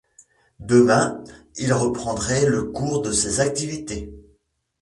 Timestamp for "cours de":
2.63-3.11